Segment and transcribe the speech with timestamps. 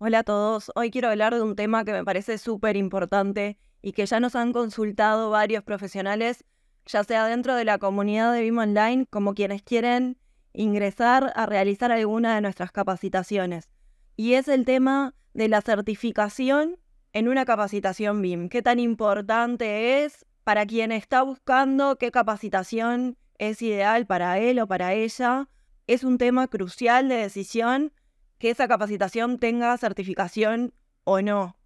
[0.00, 3.90] Hola a todos, hoy quiero hablar de un tema que me parece súper importante y
[3.90, 6.44] que ya nos han consultado varios profesionales,
[6.86, 10.16] ya sea dentro de la comunidad de BIM Online como quienes quieren
[10.52, 13.70] ingresar a realizar alguna de nuestras capacitaciones.
[14.14, 16.76] Y es el tema de la certificación
[17.12, 18.50] en una capacitación BIM.
[18.50, 24.68] ¿Qué tan importante es para quien está buscando qué capacitación es ideal para él o
[24.68, 25.48] para ella?
[25.88, 27.92] Es un tema crucial de decisión
[28.38, 30.72] que esa capacitación tenga certificación
[31.04, 31.56] o no.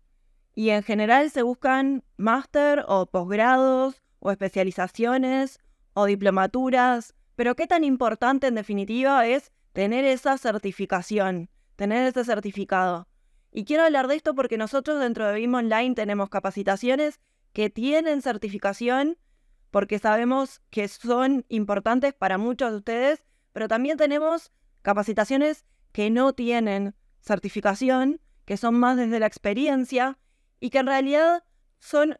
[0.54, 5.60] Y en general se buscan máster o posgrados o especializaciones
[5.94, 13.08] o diplomaturas pero qué tan importante en definitiva es tener esa certificación, tener ese certificado.
[13.50, 17.20] Y quiero hablar de esto porque nosotros dentro de BIM Online tenemos capacitaciones
[17.52, 19.18] que tienen certificación
[19.70, 26.32] porque sabemos que son importantes para muchos de ustedes, pero también tenemos capacitaciones que no
[26.32, 30.18] tienen certificación, que son más desde la experiencia
[30.60, 31.44] y que en realidad
[31.78, 32.18] son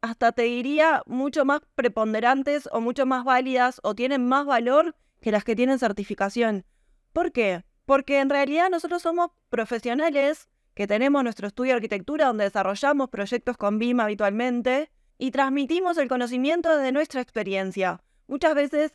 [0.00, 5.30] hasta te diría mucho más preponderantes o mucho más válidas o tienen más valor que
[5.30, 6.64] las que tienen certificación.
[7.12, 7.64] ¿Por qué?
[7.84, 13.56] Porque en realidad nosotros somos profesionales que tenemos nuestro estudio de arquitectura donde desarrollamos proyectos
[13.56, 18.02] con BIM habitualmente y transmitimos el conocimiento de nuestra experiencia.
[18.26, 18.94] Muchas veces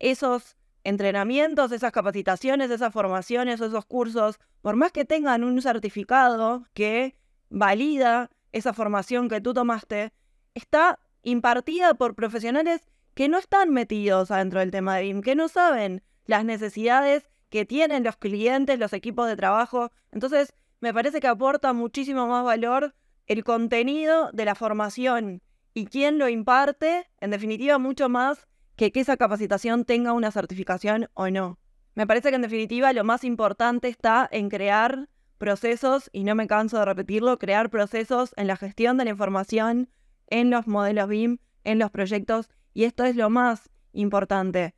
[0.00, 7.16] esos entrenamientos, esas capacitaciones, esas formaciones, esos cursos, por más que tengan un certificado que
[7.48, 10.12] valida esa formación que tú tomaste,
[10.54, 12.80] está impartida por profesionales
[13.14, 17.66] que no están metidos adentro del tema de BIM, que no saben las necesidades que
[17.66, 19.90] tienen los clientes, los equipos de trabajo.
[20.12, 22.94] Entonces, me parece que aporta muchísimo más valor
[23.26, 25.42] el contenido de la formación
[25.74, 28.46] y quién lo imparte, en definitiva, mucho más
[28.88, 31.58] que esa capacitación tenga una certificación o no.
[31.94, 36.46] Me parece que en definitiva lo más importante está en crear procesos, y no me
[36.46, 39.90] canso de repetirlo, crear procesos en la gestión de la información,
[40.28, 44.74] en los modelos BIM, en los proyectos, y esto es lo más importante.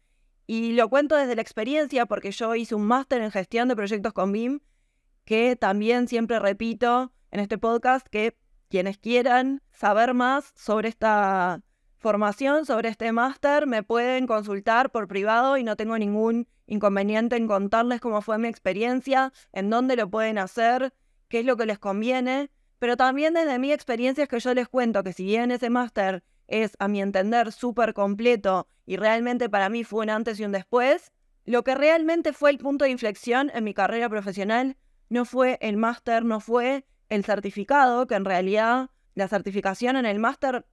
[0.46, 4.12] Y lo cuento desde la experiencia porque yo hice un máster en gestión de proyectos
[4.12, 4.60] con BIM,
[5.24, 8.36] que también siempre repito en este podcast que
[8.68, 11.60] quienes quieran saber más sobre esta
[12.02, 17.46] formación, sobre este máster, me pueden consultar por privado y no tengo ningún inconveniente en
[17.46, 20.92] contarles cómo fue mi experiencia, en dónde lo pueden hacer,
[21.28, 22.50] qué es lo que les conviene.
[22.78, 26.24] Pero también desde mi experiencia es que yo les cuento que si bien ese máster
[26.48, 30.52] es, a mi entender, súper completo y realmente para mí fue un antes y un
[30.52, 31.12] después,
[31.44, 34.76] lo que realmente fue el punto de inflexión en mi carrera profesional
[35.08, 40.18] no fue el máster, no fue el certificado, que en realidad la certificación en el
[40.18, 40.66] máster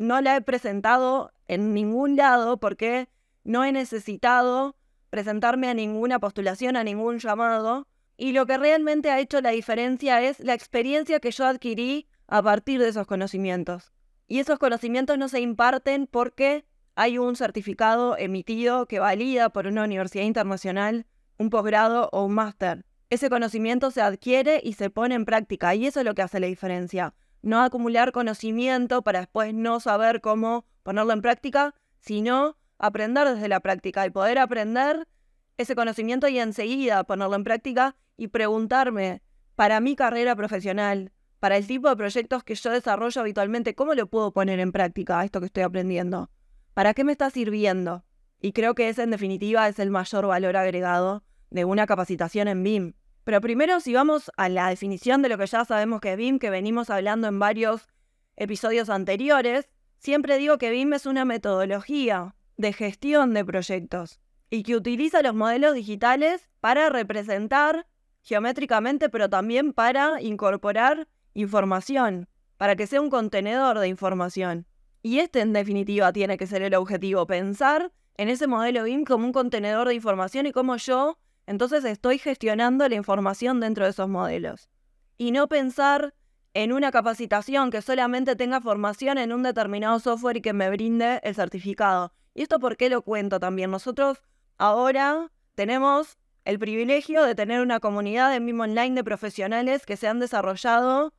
[0.00, 3.10] no la he presentado en ningún lado porque
[3.44, 4.74] no he necesitado
[5.10, 10.22] presentarme a ninguna postulación, a ningún llamado, y lo que realmente ha hecho la diferencia
[10.22, 13.92] es la experiencia que yo adquirí a partir de esos conocimientos.
[14.26, 19.84] Y esos conocimientos no se imparten porque hay un certificado emitido que valida por una
[19.84, 21.06] universidad internacional
[21.36, 22.86] un posgrado o un máster.
[23.10, 26.40] Ese conocimiento se adquiere y se pone en práctica y eso es lo que hace
[26.40, 27.12] la diferencia.
[27.42, 33.60] No acumular conocimiento para después no saber cómo ponerlo en práctica, sino aprender desde la
[33.60, 35.08] práctica y poder aprender
[35.56, 39.22] ese conocimiento y enseguida ponerlo en práctica y preguntarme,
[39.54, 44.06] para mi carrera profesional, para el tipo de proyectos que yo desarrollo habitualmente, ¿cómo lo
[44.06, 46.30] puedo poner en práctica esto que estoy aprendiendo?
[46.74, 48.04] ¿Para qué me está sirviendo?
[48.40, 52.62] Y creo que ese en definitiva es el mayor valor agregado de una capacitación en
[52.62, 52.94] BIM.
[53.30, 56.40] Pero primero, si vamos a la definición de lo que ya sabemos que es BIM,
[56.40, 57.86] que venimos hablando en varios
[58.34, 64.18] episodios anteriores, siempre digo que BIM es una metodología de gestión de proyectos
[64.50, 67.86] y que utiliza los modelos digitales para representar
[68.22, 74.66] geométricamente, pero también para incorporar información, para que sea un contenedor de información.
[75.02, 79.24] Y este en definitiva tiene que ser el objetivo, pensar en ese modelo BIM como
[79.24, 81.16] un contenedor de información y cómo yo
[81.50, 84.70] entonces estoy gestionando la información dentro de esos modelos.
[85.18, 86.14] Y no pensar
[86.54, 91.18] en una capacitación que solamente tenga formación en un determinado software y que me brinde
[91.24, 92.12] el certificado.
[92.34, 93.72] ¿Y esto por qué lo cuento también?
[93.72, 94.22] Nosotros
[94.58, 100.06] ahora tenemos el privilegio de tener una comunidad en mismo online de profesionales que se
[100.06, 101.12] han desarrollado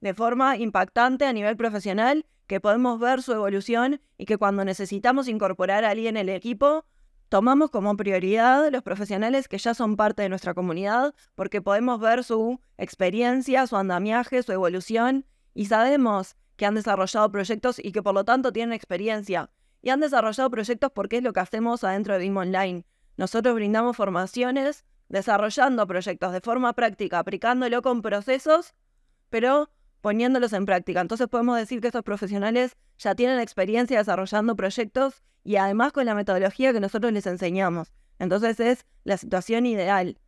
[0.00, 5.28] de forma impactante a nivel profesional, que podemos ver su evolución y que cuando necesitamos
[5.28, 6.84] incorporar a alguien en el equipo,
[7.28, 12.24] tomamos como prioridad los profesionales que ya son parte de nuestra comunidad, porque podemos ver
[12.24, 18.14] su experiencia, su andamiaje, su evolución y sabemos que han desarrollado proyectos y que por
[18.14, 19.50] lo tanto tienen experiencia.
[19.80, 22.84] Y han desarrollado proyectos porque es lo que hacemos adentro de BIM Online.
[23.16, 28.74] Nosotros brindamos formaciones desarrollando proyectos de forma práctica, aplicándolo con procesos,
[29.30, 31.00] pero poniéndolos en práctica.
[31.00, 36.14] Entonces podemos decir que estos profesionales ya tienen experiencia desarrollando proyectos y además con la
[36.14, 37.92] metodología que nosotros les enseñamos.
[38.18, 40.18] Entonces es la situación ideal.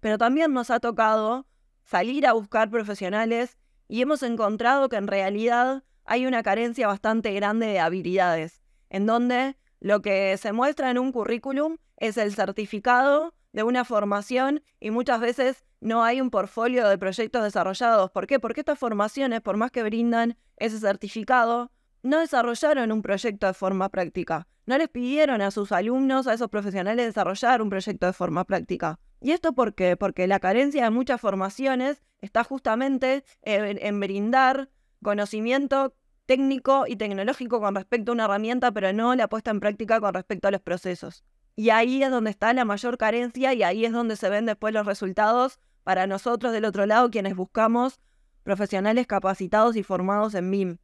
[0.00, 1.46] Pero también nos ha tocado
[1.84, 7.66] salir a buscar profesionales y hemos encontrado que en realidad hay una carencia bastante grande
[7.66, 13.62] de habilidades, en donde lo que se muestra en un currículum es el certificado de
[13.62, 18.10] una formación y muchas veces no hay un portfolio de proyectos desarrollados.
[18.10, 18.38] ¿Por qué?
[18.38, 23.88] Porque estas formaciones, por más que brindan ese certificado, no desarrollaron un proyecto de forma
[23.88, 24.46] práctica.
[24.66, 29.00] No les pidieron a sus alumnos, a esos profesionales, desarrollar un proyecto de forma práctica.
[29.20, 29.96] ¿Y esto por qué?
[29.96, 34.70] Porque la carencia de muchas formaciones está justamente en, en brindar
[35.02, 35.94] conocimiento
[36.26, 40.14] técnico y tecnológico con respecto a una herramienta, pero no la puesta en práctica con
[40.14, 41.24] respecto a los procesos.
[41.60, 44.72] Y ahí es donde está la mayor carencia y ahí es donde se ven después
[44.72, 48.00] los resultados para nosotros del otro lado, quienes buscamos
[48.44, 50.78] profesionales capacitados y formados en BIM.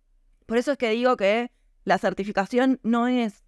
[0.45, 1.51] Por eso es que digo que
[1.85, 3.43] la certificación no es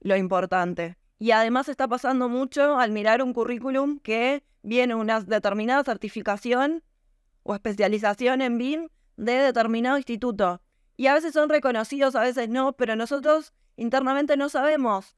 [0.00, 0.96] lo importante.
[1.20, 6.82] Y además está pasando mucho al mirar un currículum que viene una determinada certificación
[7.44, 10.60] o especialización en BIM de determinado instituto.
[10.96, 15.14] Y a veces son reconocidos, a veces no, pero nosotros internamente no sabemos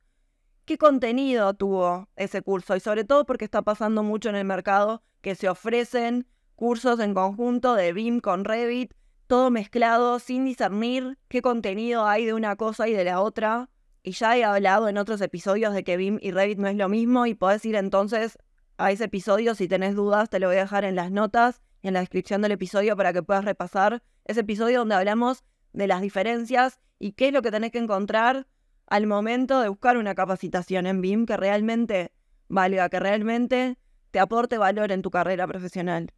[0.65, 5.03] qué contenido tuvo ese curso y sobre todo porque está pasando mucho en el mercado
[5.21, 8.95] que se ofrecen cursos en conjunto de BIM con Revit,
[9.27, 13.71] todo mezclado sin discernir qué contenido hay de una cosa y de la otra.
[14.03, 16.89] Y ya he hablado en otros episodios de que BIM y Revit no es lo
[16.89, 18.39] mismo y podés ir entonces
[18.77, 21.89] a ese episodio si tenés dudas, te lo voy a dejar en las notas y
[21.89, 26.01] en la descripción del episodio para que puedas repasar ese episodio donde hablamos de las
[26.01, 28.47] diferencias y qué es lo que tenés que encontrar
[28.87, 32.13] al momento de buscar una capacitación en BIM que realmente
[32.49, 33.79] valga, que realmente
[34.11, 36.13] te aporte valor en tu carrera profesional.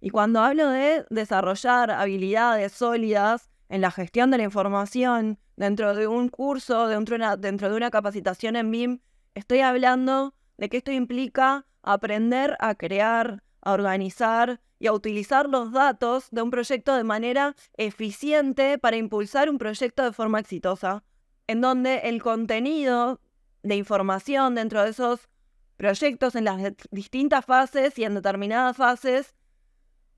[0.00, 6.06] Y cuando hablo de desarrollar habilidades sólidas en la gestión de la información dentro de
[6.06, 8.98] un curso, dentro de una, capacitación en BIM,
[9.34, 15.72] estoy hablando de que esto implica aprender a crear, a organizar y a utilizar los
[15.72, 21.04] datos de un proyecto de manera eficiente para impulsar un proyecto de forma exitosa
[21.46, 23.20] en donde el contenido
[23.62, 25.28] de información dentro de esos
[25.76, 26.60] proyectos en las
[26.90, 29.34] distintas fases y en determinadas fases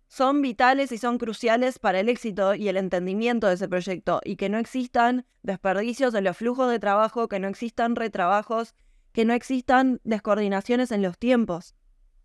[0.09, 4.37] son vitales y son cruciales para el éxito y el entendimiento de ese proyecto y
[4.37, 8.75] que no existan desperdicios en los flujos de trabajo, que no existan retrabajos,
[9.13, 11.75] que no existan descoordinaciones en los tiempos.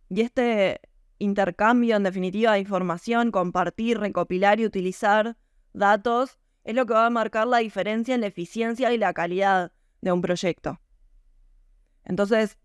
[0.09, 0.81] Y este
[1.17, 5.37] intercambio, en definitiva, de información, compartir, recopilar y utilizar
[5.73, 9.71] datos es lo que va a marcar la diferencia en la eficiencia y la calidad
[10.01, 10.79] de un proyecto.
[12.03, 12.57] Entonces,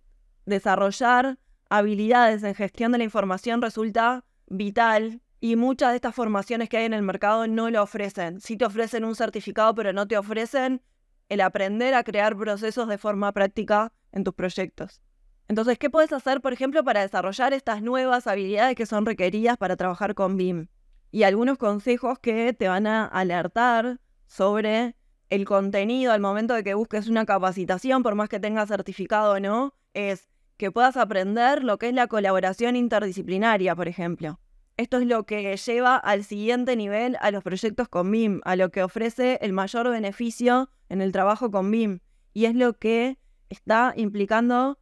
[0.44, 1.38] desarrollar
[1.68, 6.84] habilidades en gestión de la información resulta vital y muchas de estas formaciones que hay
[6.86, 8.40] en el mercado no lo ofrecen.
[8.40, 10.82] Sí te ofrecen un certificado, pero no te ofrecen
[11.28, 15.00] el aprender a crear procesos de forma práctica en tus proyectos.
[15.48, 19.76] Entonces, ¿qué puedes hacer, por ejemplo, para desarrollar estas nuevas habilidades que son requeridas para
[19.76, 20.68] trabajar con BIM?
[21.16, 24.96] Y algunos consejos que te van a alertar sobre
[25.30, 29.40] el contenido al momento de que busques una capacitación, por más que tengas certificado o
[29.40, 34.40] no, es que puedas aprender lo que es la colaboración interdisciplinaria, por ejemplo.
[34.76, 38.70] Esto es lo que lleva al siguiente nivel a los proyectos con BIM, a lo
[38.70, 42.00] que ofrece el mayor beneficio en el trabajo con BIM.
[42.34, 43.16] Y es lo que
[43.48, 44.78] está implicando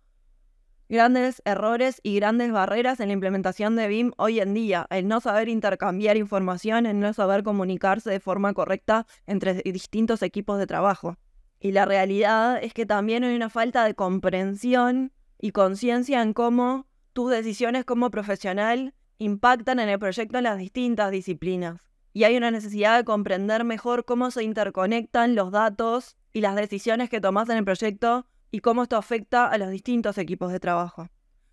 [0.88, 4.86] grandes errores y grandes barreras en la implementación de BIM hoy en día.
[4.90, 10.58] El no saber intercambiar información, el no saber comunicarse de forma correcta entre distintos equipos
[10.58, 11.16] de trabajo.
[11.60, 16.86] Y la realidad es que también hay una falta de comprensión y conciencia en cómo
[17.12, 21.80] tus decisiones como profesional impactan en el proyecto en las distintas disciplinas.
[22.12, 27.08] Y hay una necesidad de comprender mejor cómo se interconectan los datos y las decisiones
[27.10, 31.08] que tomas en el proyecto y cómo esto afecta a los distintos equipos de trabajo.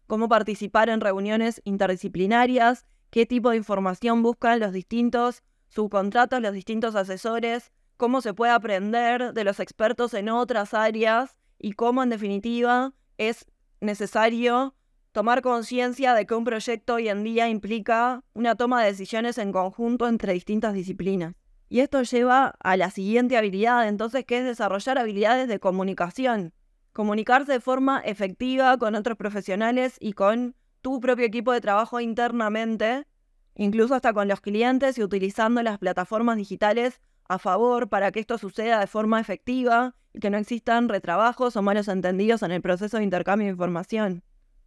[0.06, 6.94] Cómo participar en reuniones interdisciplinarias, qué tipo de información buscan los distintos subcontratos, los distintos
[6.94, 12.94] asesores, cómo se puede aprender de los expertos en otras áreas y cómo en definitiva
[13.18, 13.48] es
[13.80, 14.76] necesario
[15.12, 19.52] tomar conciencia de que un proyecto hoy en día implica una toma de decisiones en
[19.52, 21.34] conjunto entre distintas disciplinas.
[21.68, 26.54] Y esto lleva a la siguiente habilidad, entonces, que es desarrollar habilidades de comunicación.
[26.94, 33.08] Comunicarse de forma efectiva con otros profesionales y con tu propio equipo de trabajo internamente,
[33.56, 38.38] incluso hasta con los clientes y utilizando las plataformas digitales a favor para que esto
[38.38, 42.98] suceda de forma efectiva y que no existan retrabajos o malos entendidos en el proceso
[42.98, 44.24] de intercambio de información.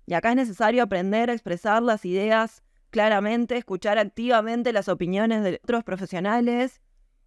[0.07, 5.61] Y acá es necesario aprender a expresar las ideas claramente, escuchar activamente las opiniones de
[5.62, 6.81] otros profesionales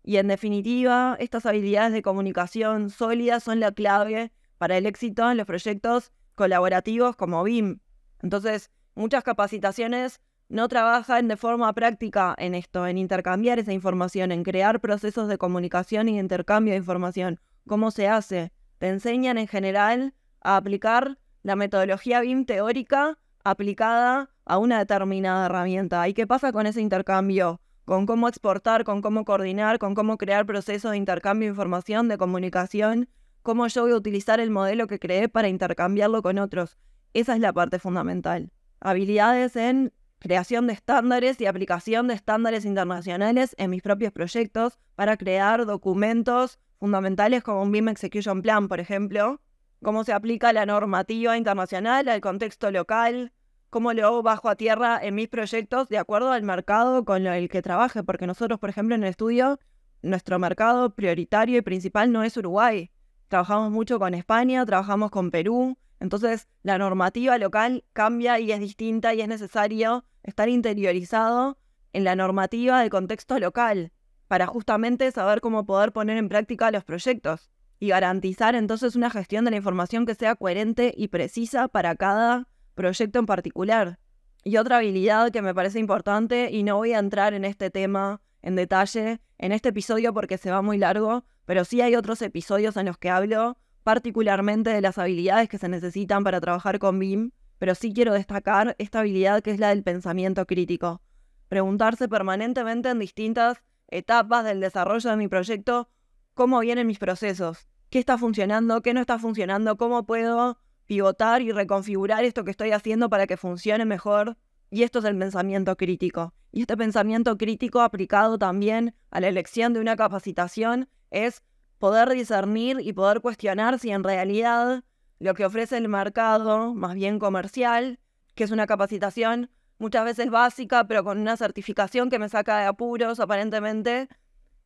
[0.08, 5.38] y en definitiva, estas habilidades de comunicación sólidas son la clave para el éxito en
[5.38, 7.80] los proyectos colaborativos como BIM.
[8.22, 14.44] Entonces, muchas capacitaciones no trabajan de forma práctica en esto, en intercambiar esa información, en
[14.44, 17.40] crear procesos de comunicación y intercambio de información.
[17.68, 18.54] ¿Cómo se hace?
[18.78, 26.08] Te enseñan en general a aplicar la metodología BIM teórica aplicada a una determinada herramienta.
[26.08, 27.62] ¿Y qué pasa con ese intercambio?
[27.86, 32.18] Con cómo exportar, con cómo coordinar, con cómo crear procesos de intercambio de información, de
[32.18, 33.10] comunicación,
[33.48, 36.78] cómo yo voy a utilizar el modelo que creé para intercambiarlo con otros.
[37.14, 38.52] Esa es la parte fundamental.
[38.82, 45.16] Habilidades en creación de estándares y aplicación de estándares internacionales en mis propios proyectos para
[45.16, 49.40] crear documentos fundamentales como un BIM Execution Plan, por ejemplo,
[49.82, 53.32] cómo se aplica la normativa internacional al contexto local,
[53.70, 57.62] cómo lo bajo a tierra en mis proyectos de acuerdo al mercado con el que
[57.62, 59.58] trabaje, porque nosotros, por ejemplo, en el estudio,
[60.02, 62.92] nuestro mercado prioritario y principal no es Uruguay.
[63.28, 69.14] Trabajamos mucho con España, trabajamos con Perú, entonces la normativa local cambia y es distinta
[69.14, 71.58] y es necesario estar interiorizado
[71.94, 73.92] en la normativa del contexto local
[74.28, 79.46] para justamente saber cómo poder poner en práctica los proyectos y garantizar entonces una gestión
[79.46, 84.00] de la información que sea coherente y precisa para cada proyecto en particular.
[84.44, 88.22] Y otra habilidad que me parece importante, y no voy a entrar en este tema
[88.48, 92.78] en detalle en este episodio porque se va muy largo, pero sí hay otros episodios
[92.78, 97.32] en los que hablo particularmente de las habilidades que se necesitan para trabajar con BIM,
[97.60, 101.02] pero sí quiero destacar esta habilidad que es la del pensamiento crítico.
[101.50, 103.58] Preguntarse permanentemente en distintas
[103.90, 105.90] etapas del desarrollo de mi proyecto
[106.34, 111.52] cómo vienen mis procesos, qué está funcionando, qué no está funcionando, cómo puedo pivotar y
[111.52, 114.38] reconfigurar esto que estoy haciendo para que funcione mejor.
[114.70, 116.34] Y esto es el pensamiento crítico.
[116.52, 121.44] Y este pensamiento crítico aplicado también a la elección de una capacitación es
[121.78, 124.84] poder discernir y poder cuestionar si en realidad
[125.20, 128.00] lo que ofrece el mercado, más bien comercial,
[128.36, 132.66] que es una capacitación muchas veces básica, pero con una certificación que me saca de
[132.66, 134.10] apuros aparentemente,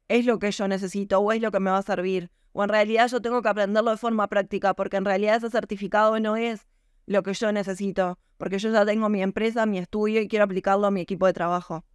[0.08, 2.32] es lo que yo necesito o es lo que me va a servir.
[2.54, 6.20] O en realidad yo tengo que aprenderlo de forma práctica, porque en realidad ese certificado
[6.20, 6.68] no es
[7.12, 10.88] lo que yo necesito, porque yo ya tengo mi empresa, mi estudio y quiero aplicarlo
[10.88, 11.86] a mi equipo de trabajo.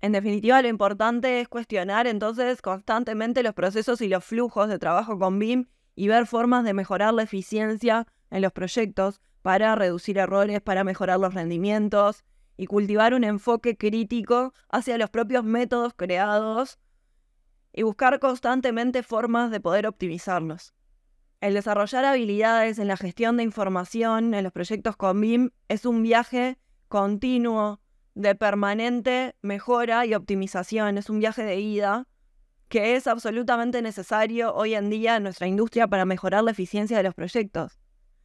[0.00, 5.18] En definitiva, lo importante es cuestionar entonces constantemente los procesos y los flujos de trabajo
[5.18, 10.60] con BIM y ver formas de mejorar la eficiencia en los proyectos para reducir errores,
[10.60, 12.24] para mejorar los rendimientos
[12.56, 16.78] y cultivar un enfoque crítico hacia los propios métodos creados
[17.72, 20.74] y buscar constantemente formas de poder optimizarlos.
[21.40, 26.02] El desarrollar habilidades en la gestión de información en los proyectos con BIM es un
[26.02, 27.80] viaje continuo
[28.14, 32.08] de permanente mejora y optimización, es un viaje de ida
[32.68, 37.02] que es absolutamente necesario hoy en día en nuestra industria para mejorar la eficiencia de
[37.02, 37.78] los proyectos.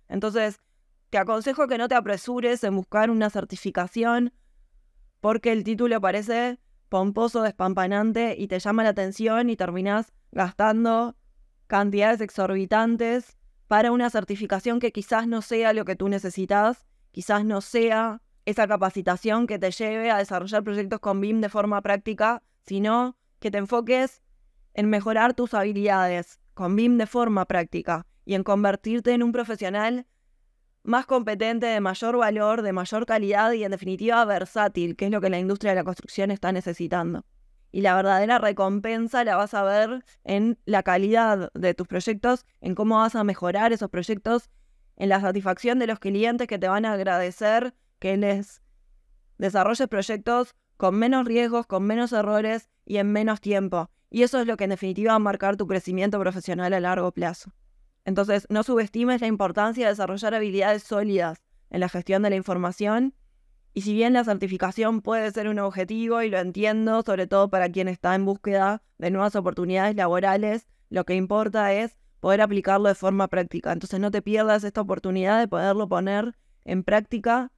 [0.07, 0.59] Entonces,
[1.09, 4.33] te aconsejo que no te apresures en buscar una certificación
[5.19, 11.15] porque el título parece pomposo, despampanante y te llama la atención y terminas gastando
[11.71, 13.37] cantidades exorbitantes
[13.69, 18.67] para una certificación que quizás no sea lo que tú necesitas, quizás no sea esa
[18.67, 23.57] capacitación que te lleve a desarrollar proyectos con BIM de forma práctica, sino que te
[23.57, 24.21] enfoques
[24.73, 30.07] en mejorar tus habilidades con BIM de forma práctica y en convertirte en un profesional
[30.83, 35.21] más competente, de mayor valor, de mayor calidad y en definitiva versátil, que es lo
[35.21, 37.23] que la industria de la construcción está necesitando.
[37.71, 42.75] Y la verdadera recompensa la vas a ver en la calidad de tus proyectos, en
[42.75, 44.49] cómo vas a mejorar esos proyectos,
[44.97, 48.61] en la satisfacción de los clientes que te van a agradecer que les
[49.37, 53.89] desarrolles proyectos con menos riesgos, con menos errores y en menos tiempo.
[54.09, 57.11] Y eso es lo que en definitiva va a marcar tu crecimiento profesional a largo
[57.11, 57.53] plazo.
[58.03, 63.13] Entonces, no subestimes la importancia de desarrollar habilidades sólidas en la gestión de la información.
[63.73, 67.69] Y si bien la certificación puede ser un objetivo, y lo entiendo, sobre todo para
[67.69, 72.95] quien está en búsqueda de nuevas oportunidades laborales, lo que importa es poder aplicarlo de
[72.95, 73.71] forma práctica.
[73.71, 76.35] Entonces no te pierdas esta oportunidad de poderlo poner
[76.65, 77.51] en práctica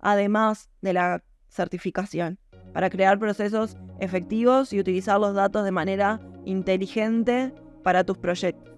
[0.00, 2.38] además de la certificación,
[2.72, 8.77] para crear procesos efectivos y utilizar los datos de manera inteligente para tus proyectos.